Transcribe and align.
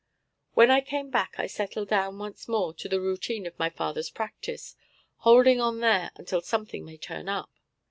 When 0.55 0.71
I 0.71 0.81
came 0.81 1.11
back 1.11 1.35
I 1.37 1.45
settled 1.45 1.89
down 1.89 2.17
once 2.17 2.47
more 2.47 2.73
to 2.73 2.89
the 2.89 2.99
routine 2.99 3.45
of 3.45 3.59
my 3.59 3.69
father's 3.69 4.09
practice, 4.09 4.75
holding 5.17 5.61
on 5.61 5.79
there 5.79 6.09
until 6.15 6.41
something 6.41 6.83
may 6.83 6.97
turn 6.97 7.29
up. 7.29 7.51